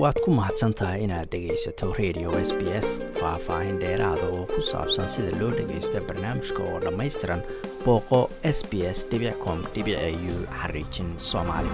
waad 0.00 0.16
ku 0.24 0.30
mahadsan 0.32 0.72
tahay 0.74 1.04
inaad 1.04 1.28
dhegaysato 1.32 1.92
radio 2.00 2.30
s 2.48 2.50
b 2.58 2.60
s 2.84 2.88
faah-faahin 3.20 3.76
dheeraada 3.82 4.26
oo 4.36 4.44
ku 4.52 4.60
saabsan 4.70 5.08
sida 5.14 5.30
loo 5.40 5.50
dhagaysto 5.58 6.00
barnaamijka 6.08 6.60
oo 6.64 6.78
dhammaystiran 6.84 7.42
booqo 7.84 8.20
s 8.56 8.58
b 8.70 8.72
s 8.96 8.98
com 9.44 9.58
u 9.62 10.34
xariijin 10.60 11.10
soomaali. 11.18 11.68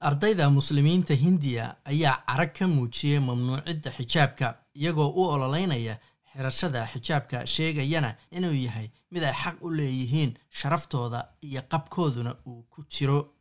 Ardayda 0.00 0.50
muslimiinta 0.50 1.14
hindiya 1.14 1.74
ayaa 1.84 2.22
carag 2.28 2.52
ka 2.58 2.66
muujiyey 2.68 3.20
mamnuucidda 3.20 3.90
xijaabka 3.98 4.46
iyagoo 4.74 5.08
u 5.20 5.22
ololeynaya 5.34 5.98
xirashada 6.32 6.86
xijaabka 6.92 7.46
sheegayana 7.46 8.14
inuu 8.30 8.54
yahay 8.66 8.88
mid 9.10 9.22
ay 9.24 9.32
xaq 9.42 9.56
u 9.62 9.70
leeyihiin 9.70 10.38
sharaftooda 10.50 11.20
iyo 11.42 11.62
qabkooduna 11.72 12.36
uu 12.46 12.62
ku 12.70 12.84
jiro. 12.88 13.32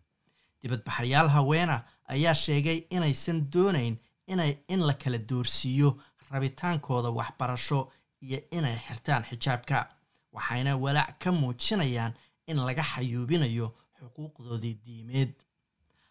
Dibadbaxayaal 0.61 1.29
haweena 1.29 1.83
ayaa 2.07 2.33
sheegay 2.33 2.77
inaysan 2.89 3.45
doonayn 3.53 3.97
inay 4.27 4.57
in 4.67 4.81
la 4.87 4.93
kala 4.93 5.17
doorsiiyo 5.17 5.97
rabitaankooda 6.31 7.09
waxbarasho 7.09 7.91
iyo 8.21 8.39
inay 8.51 8.77
xirtaan 8.87 9.23
xijaabka 9.29 9.87
waxayna 10.33 10.75
walaac 10.77 11.17
ka 11.19 11.31
muujinayaan 11.31 12.13
in 12.47 12.57
laga 12.65 12.83
xayuubinayo 12.83 13.67
xuquuqdoodii 13.99 14.77
diimeed. 14.85 15.33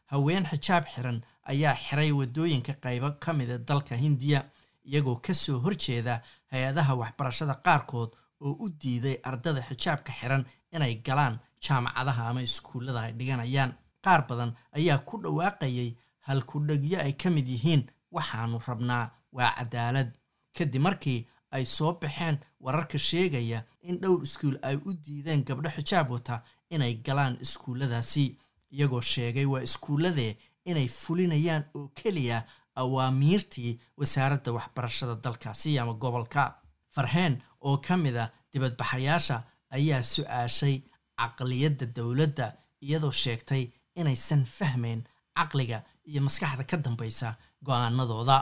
Haween 0.07 0.45
xijaab 0.47 0.85
xiran 0.95 1.23
ayaa 1.45 1.75
xiray 1.75 2.13
waddooyinka 2.13 2.73
qaybo 2.83 3.11
ka 3.21 3.33
mida 3.33 3.59
dalka 3.59 3.97
hindiya 3.97 4.45
iyagoo 4.85 5.17
ka 5.17 5.35
soo 5.35 5.59
horjeeda 5.65 6.23
hay'adaha 6.53 6.95
waxbarashada 6.95 7.55
qaarkood 7.65 8.11
oo 8.41 8.53
u 8.65 8.69
diiday 8.81 9.17
ardada 9.23 9.61
xijaabka 9.69 10.13
xiran 10.21 10.45
inay 10.73 10.95
galaan 11.07 11.39
jaamacadaha 11.65 12.29
ama 12.29 12.43
iskuullada 12.43 13.01
ay 13.01 13.13
dhiganayaan. 13.13 13.73
Qaar 14.05 14.27
badan 14.29 14.53
ayaa 14.73 14.99
ku 14.99 15.19
dhawaaqayay 15.23 15.97
halkudhegyo 16.27 16.99
ay 17.01 17.13
ka 17.13 17.31
mid 17.31 17.49
yihiin 17.49 17.83
waxaanu 18.17 18.59
rabnaa 18.69 19.05
waa 19.37 19.51
cadaalad 19.59 20.11
kadib 20.57 20.83
markii 20.87 21.21
ay 21.57 21.65
soo 21.77 21.93
baxeen 22.01 22.37
wararka 22.65 22.99
sheegaya 22.99 23.59
in 23.89 23.99
dhowr 24.03 24.23
iskuul 24.27 24.57
ay 24.69 24.77
u 24.89 24.91
diideen 25.05 25.45
gabdho 25.49 25.71
xijaab 25.77 26.11
wata 26.11 26.43
inay 26.71 26.95
galaan 27.07 27.39
iskuulladaasi. 27.45 28.27
Iyagoo 28.75 29.01
sheegay 29.01 29.45
waa 29.53 29.63
iskuulladee 29.69 30.33
inay 30.71 30.89
fulinayaan 30.89 31.65
oo 31.79 31.89
keliya 31.99 32.39
awaamiirtii 32.83 33.81
wasaaradda 33.99 34.53
waxbarashada 34.53 35.15
dalkaasi 35.25 35.79
ama 35.79 35.93
gobolka. 35.95 36.55
Farheen 36.95 37.43
oo 37.61 37.77
ka 37.79 37.97
mid 37.97 38.17
a 38.17 38.31
dibadbaxayaasha 38.53 39.37
ayaa 39.77 40.03
su'aashay 40.03 40.77
caqliyadda 41.19 41.87
dowladda 41.97 42.47
iyadoo 42.87 43.11
sheegtay 43.23 43.65
inaysan 43.95 44.45
fahmayn 44.57 45.01
caqliga 45.37 45.79
iyo 46.11 46.21
maskaxda 46.27 46.65
ka 46.71 46.77
dambaysa 46.77 47.37
go'aanadooda 47.67 48.37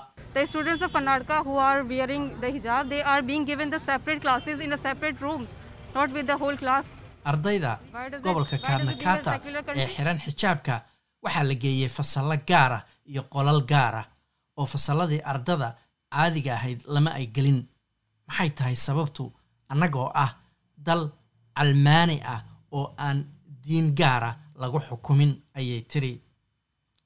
ardayda 7.30 7.72
gobolka 8.24 8.56
karnakata 8.68 9.32
ee 9.80 9.86
xiran 9.96 10.18
xijaabka 10.26 10.74
waxaa 11.24 11.44
la 11.50 11.54
geeyey 11.62 11.88
fasallo 11.96 12.36
gaara 12.50 12.78
iyo 13.10 13.22
qolal 13.34 13.60
gaara 13.72 14.02
oo 14.58 14.66
fasalladii 14.72 15.20
ardada 15.32 15.68
caadiga 16.14 16.52
ahayd 16.58 16.80
lama 16.94 17.10
ay 17.18 17.26
gelin. 17.36 17.60
Maxay 18.28 18.50
tahay 18.56 18.76
sababtu? 18.86 19.24
Annagoo 19.72 20.08
ah 20.24 20.30
dal 20.86 21.02
calmaani 21.56 22.16
ah 22.34 22.40
oo 22.76 22.86
aan 23.06 23.18
diin 23.64 23.86
gaara 24.00 24.30
lagu 24.62 24.78
xukumin 24.88 25.32
ayay 25.58 25.80
tiri. 25.90 26.12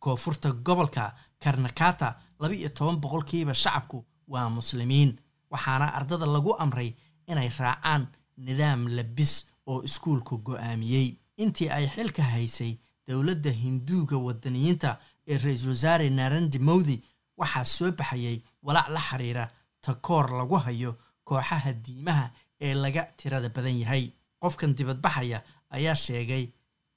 Koonfurta 0.02 0.48
gobolka 0.66 1.04
karnakata 1.46 2.08
laba 2.40 2.54
iyo 2.54 2.68
toban 2.76 2.96
boqolkiiba 3.02 3.54
shacabku 3.62 3.98
waa 4.32 4.48
muslimiin 4.58 5.10
waxaana 5.52 5.86
ardada 5.98 6.26
lagu 6.26 6.52
amray 6.64 6.90
inay 7.30 7.50
raacaan 7.58 8.02
nidaam 8.46 8.80
labis 8.96 9.32
oo 9.70 9.82
iskuulku 9.88 10.34
go'aamiyey. 10.46 11.08
Intii 11.42 11.68
ay 11.76 11.86
xilka 11.94 12.22
haysay 12.22 12.72
dowladda 13.08 13.50
hinduuga 13.62 14.16
wadaniyiinta 14.26 14.90
ee 15.30 15.38
ra'iisul 15.44 15.70
wasaare 15.74 16.10
narendi 16.10 16.58
mowdi 16.68 16.96
waxaa 17.40 17.64
soo 17.76 17.90
baxayay 17.98 18.36
walaac 18.66 18.88
la 18.94 19.00
xiriira 19.08 19.44
takoor 19.84 20.26
lagu 20.38 20.56
hayo 20.66 20.92
kooxaha 21.28 21.72
diimaha 21.84 22.26
ee 22.60 22.74
laga 22.74 23.02
tirada 23.18 23.48
badan 23.56 23.78
yahay. 23.82 24.04
Qofkan 24.42 24.74
dibadbaxaya 24.78 25.38
ayaa 25.76 25.94
sheegay 26.04 26.44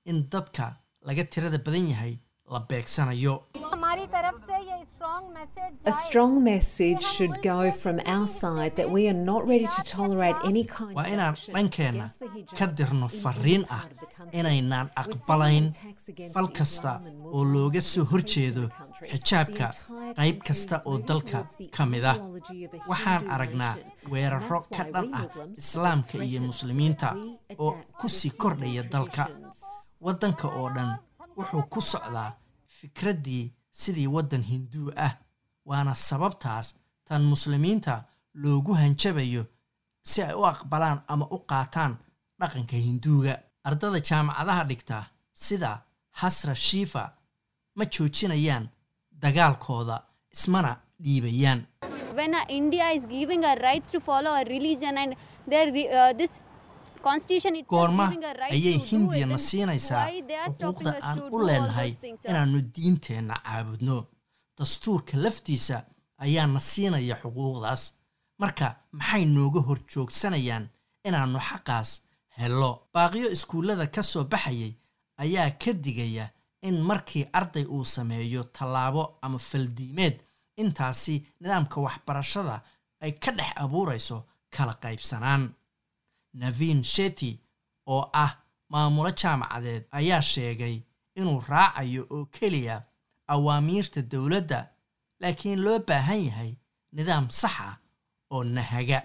in 0.09 0.17
dadka 0.31 0.65
laga 1.07 1.23
tirada 1.31 1.57
badan 1.65 1.85
yahay 1.91 2.13
la 2.53 2.59
beegsanayo 2.69 3.33
A 5.85 5.93
strong 5.93 6.43
message 6.43 7.01
should 7.01 7.41
go 7.41 7.71
from 7.71 7.99
our 8.05 8.27
side 8.27 8.75
that 8.75 8.89
we 8.91 9.07
are 9.07 9.13
not 9.31 9.47
ready 9.47 9.65
to 9.75 9.81
tolerate 9.83 10.35
any 10.43 10.63
kind 10.65 10.95
waa 10.97 11.05
inaan 11.13 11.35
dhankeenna 11.55 12.05
ka 12.57 12.65
dirno 12.77 13.07
fariin 13.23 13.63
ah 13.77 13.83
inaynaan 14.39 14.87
aqbalayn 15.01 15.65
fal 16.33 16.49
kasta 16.57 16.91
oo 17.35 17.43
looga 17.53 17.81
soo 17.91 18.05
horjeedo 18.11 18.63
xijaabka 19.11 19.67
qayb 20.19 20.37
kasta 20.47 20.75
oo 20.89 20.97
dalka 21.09 21.39
ka 21.75 21.83
mid 21.91 22.03
ah 22.13 22.17
waxaan 22.91 23.23
aragnaa 23.35 23.75
weeraro 24.11 24.59
ka 24.75 24.83
dhan 24.93 25.07
ah 25.19 25.25
islaamka 25.61 26.17
iyo 26.27 26.39
muslimiinta 26.49 27.09
oo 27.63 27.71
ku 27.99 28.07
sii 28.17 28.31
kordhaya 28.41 28.83
dalka. 28.93 29.23
waddanka 30.05 30.47
oo 30.59 30.67
dhan 30.75 30.89
wuxuu 31.37 31.63
ku 31.73 31.79
socdaa 31.91 32.29
fikraddii 32.77 33.45
sidii 33.79 34.07
waddan 34.15 34.43
hinduu 34.51 34.91
ah 35.07 35.13
waana 35.69 35.93
sababtaas 36.07 36.67
tan 37.07 37.21
muslimiinta 37.33 37.93
loogu 38.43 38.73
hanjabayo 38.81 39.43
si 40.09 40.21
ay 40.27 40.33
u 40.41 40.43
aqbalaan 40.53 40.99
ama 41.13 41.25
u 41.35 41.37
qaataan 41.51 41.93
dhaqanka 42.39 42.75
hinduuga. 42.87 43.33
Ardada 43.69 43.99
jaamacadaha 44.09 44.63
dhigta 44.69 44.97
sida 45.45 45.71
hasra 46.21 46.53
shiifa 46.67 47.03
ma 47.77 47.85
joojinayaan 47.93 48.65
dagaalkooda 49.23 49.95
ismana 50.35 50.71
dhiibayaan. 51.03 51.59
Goorma 57.67 58.05
ayay 58.51 58.77
hindiyana 58.91 59.37
siinaysaa 59.37 60.05
xuquuqda 60.59 60.91
aan 61.09 61.19
u 61.31 61.37
leenahay 61.47 61.91
inaannu 62.29 62.59
diinteenna 62.75 63.35
caabudno 63.45 63.97
dastuurka 64.59 65.17
laftiisa 65.17 65.77
ayaana 66.23 66.59
siinaya 66.59 67.15
xuquuqdaas. 67.21 67.83
Marka 68.41 68.67
maxay 68.91 69.25
nooga 69.25 69.59
hor 69.67 69.79
joogsanayaan 69.91 70.65
inaannu 71.07 71.39
xaqaas 71.49 71.89
hello? 72.39 72.71
Baaqiyo 72.93 73.29
iskuullada 73.35 73.87
ka 73.87 74.01
soo 74.03 74.23
baxayay 74.23 74.73
ayaa 75.23 75.51
ka 75.61 75.71
digaya 75.83 76.25
in 76.61 76.75
markii 76.89 77.25
arday 77.33 77.65
uu 77.65 77.85
sameeyo 77.85 78.43
tallaabo 78.43 79.03
ama 79.21 79.37
faldiimeed 79.39 80.15
intaasi 80.61 81.15
nidaamka 81.39 81.81
waxbarashada 81.85 82.55
ay 83.03 83.11
ka 83.11 83.31
dhex 83.31 83.51
abuurayso 83.63 84.17
kala 84.55 84.73
qaybsanaan. 84.83 85.43
Navin 86.33 86.83
sheti 86.83 87.31
oo 87.87 88.09
ah 88.13 88.31
maamulo 88.69 89.11
jaamacadeed 89.11 89.83
ayaa 89.91 90.21
sheegay 90.21 90.75
inuu 91.15 91.39
raacayo 91.49 92.03
oo 92.09 92.25
keliya 92.25 92.75
awaamiirta 93.35 94.01
dowladda 94.11 94.59
laakiin 95.21 95.59
loo 95.65 95.79
baahan 95.87 96.21
yahay 96.27 96.51
nidaam 96.97 97.25
sax 97.41 97.55
ah 97.67 97.75
oo 98.33 98.43
nahaga. 98.43 98.99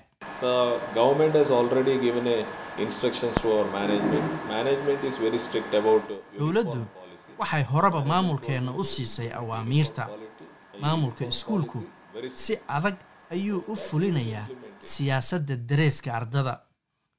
Dowladdu 6.38 6.86
waxay 7.38 7.62
horeba 7.72 8.04
maamulkeenna 8.04 8.72
u 8.72 8.84
siisay 8.84 9.30
awaamiirta. 9.40 10.08
Maamulka 10.80 11.24
iskuulku 11.26 11.82
si 12.28 12.58
adag 12.68 12.96
ayuu 13.30 13.58
u 13.68 13.76
fulinayaa 13.76 14.46
siyaasadda 14.80 15.56
dareeska 15.56 16.14
ardada. 16.14 16.60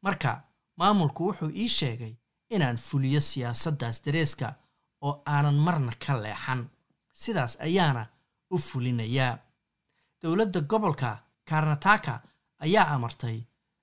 Marka 0.01 0.44
maamulku 0.78 1.25
wuxuu 1.28 1.50
ii 1.56 1.68
sheegay 1.69 2.13
inaan 2.50 2.78
fuliyo 2.78 3.19
siyaasaddaas 3.22 4.06
dareeska 4.06 4.54
oo 5.01 5.22
aanan 5.25 5.56
marna 5.66 5.92
ka 6.08 6.13
leexan 6.24 6.68
sidaas 7.21 7.53
ayaana 7.67 8.03
u 8.51 8.57
fulinayaa. 8.67 9.38
Dowladda 10.21 10.59
gobolka 10.71 11.09
karnataka 11.50 12.13
ayaa 12.65 12.88
amartay 12.95 13.38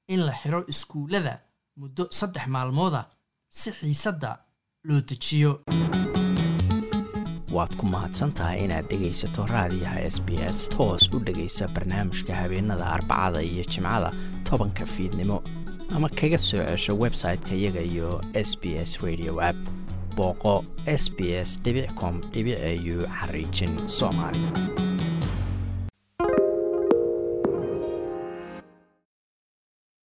in 0.08 0.20
la 0.26 0.32
xiro 0.42 0.60
iskuullada 0.72 1.34
muddo 1.80 2.04
saddex 2.18 2.46
maalmooda 2.54 3.02
si 3.48 3.70
xiisadda 3.78 4.30
loo 4.88 5.00
dejiyo. 5.08 5.52
Waad 7.56 7.72
ku 7.76 7.84
mahadsantahay 7.86 8.64
inaad 8.64 8.86
dhegaysato 8.90 9.46
raadiyaha 9.46 10.00
s 10.14 10.16
b 10.26 10.28
s. 10.56 10.68
Toos 10.74 11.04
u 11.14 11.18
dhegaysa 11.26 11.68
barnaamijka 11.74 12.34
habeenada 12.34 12.86
arbacada 12.96 13.42
iyo 13.42 13.64
jimcada 13.72 14.10
tobanka 14.48 14.86
fiidnimo. 14.86 15.42
Ama 15.94 16.08
kaga 16.08 16.38
soo 16.38 16.64
cesho 16.64 16.92
website-ka 17.04 17.52
iyaga 17.54 17.80
iyo 17.92 18.20
s 18.34 18.56
b 18.60 18.64
s 18.88 19.00
radio 19.04 19.40
app 19.40 19.56
booqo 20.16 20.64
s 20.86 21.10
b 21.16 21.18
s 21.44 21.60
com 21.98 22.20
au 22.34 23.06
xariijin 23.20 23.72
soomaali 23.86 24.91